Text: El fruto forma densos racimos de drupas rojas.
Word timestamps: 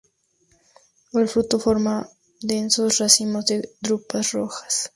El 1.13 1.27
fruto 1.29 1.59
forma 1.59 2.09
densos 2.41 2.97
racimos 2.97 3.45
de 3.45 3.69
drupas 3.81 4.31
rojas. 4.31 4.89